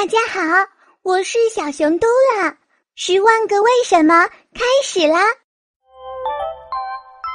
[0.00, 0.40] 大家好，
[1.02, 2.56] 我是小熊嘟啦。
[2.94, 5.20] 十万个为什么开始啦？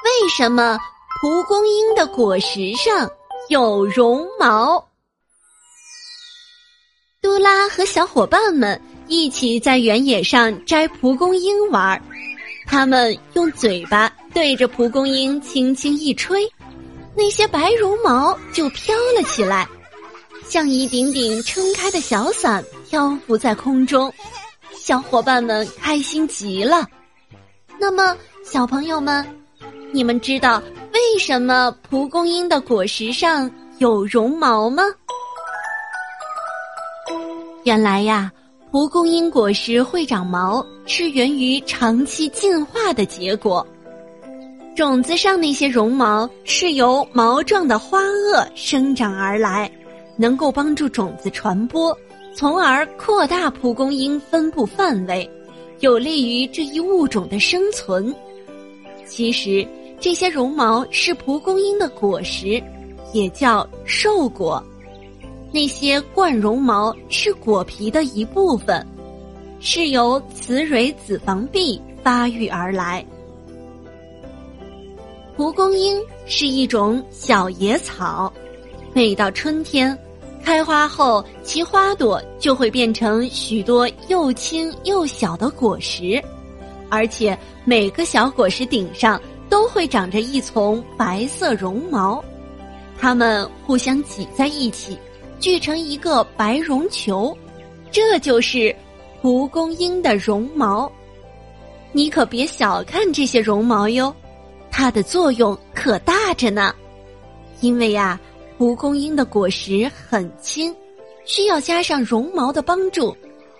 [0.03, 0.75] 为什么
[1.21, 3.07] 蒲公英的果实上
[3.49, 4.83] 有绒毛？
[7.21, 12.01] 嘟啦和小伙伴们一起在原野上摘蒲公英玩儿，
[12.65, 16.51] 他们用嘴巴对着蒲公英轻轻一吹，
[17.15, 19.69] 那些白绒毛就飘了起来。
[20.47, 24.11] 像一顶顶撑开的小伞漂浮在空中，
[24.77, 26.87] 小伙伴们开心极了。
[27.79, 29.25] 那么，小朋友们，
[29.91, 30.61] 你们知道
[30.93, 33.49] 为什么蒲公英的果实上
[33.79, 34.83] 有绒毛吗？
[37.63, 38.31] 原来呀，
[38.71, 43.65] 蒲公英果实会长毛是源于长期进化的结果。
[44.75, 49.69] 种子上那些绒毛是由毛状的花萼生长而来。
[50.17, 51.97] 能够帮助种子传播，
[52.35, 55.29] 从而扩大蒲公英分布范围，
[55.79, 58.13] 有利于这一物种的生存。
[59.05, 59.67] 其实，
[59.99, 62.61] 这些绒毛是蒲公英的果实，
[63.13, 64.63] 也叫瘦果。
[65.51, 68.85] 那些冠绒毛是果皮的一部分，
[69.59, 73.05] 是由雌蕊子房壁发育而来。
[75.37, 78.31] 蒲公英是一种小野草，
[78.93, 79.97] 每到春天。
[80.45, 86.23] 开花后，其花朵就会变成许多又轻又小的果实，
[86.87, 92.23] 而且每个小果实顶上都会长着一丛白色绒毛，
[92.99, 94.95] 它们互相挤在一起，
[95.39, 97.35] 聚成一个白绒球，
[97.89, 98.73] 这就是
[99.23, 100.89] 蒲公英的绒毛。
[101.91, 104.15] 你可别小看这些绒毛哟，
[104.69, 106.71] 它的作用可大着呢，
[107.61, 108.19] 因为呀。
[108.57, 110.73] 蒲公英的果实很轻，
[111.25, 113.15] 需要加上绒毛的帮助。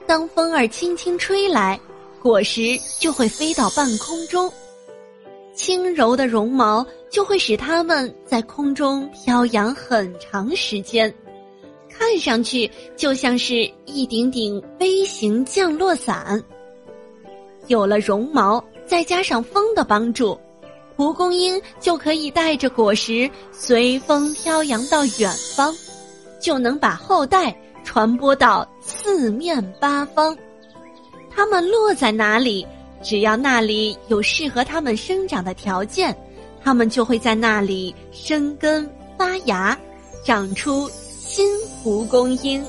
[0.08, 1.80] 当风儿轻轻吹来，
[2.22, 4.52] 果实就会飞到半空中。
[5.54, 11.14] 轻柔的绒毛就会使它们在空中飘扬很长时间，
[11.90, 16.42] 看上去就像是一顶顶微型降落伞。
[17.68, 20.38] 有了绒毛，再加上风的帮助。
[20.96, 25.74] 蒲公英就可以带着果实随风飘扬到远方，
[26.40, 30.36] 就能把后代传播到四面八方。
[31.30, 32.66] 它们落在哪里，
[33.04, 36.16] 只要那里有适合它们生长的条件，
[36.64, 39.78] 它们就会在那里生根发芽，
[40.24, 40.90] 长出
[41.20, 41.46] 新
[41.84, 42.64] 蒲公英。